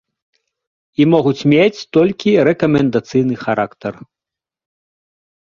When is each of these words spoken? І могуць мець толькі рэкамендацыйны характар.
І 1.03 1.05
могуць 1.13 1.47
мець 1.53 1.79
толькі 1.99 2.33
рэкамендацыйны 2.49 3.35
характар. 3.45 3.93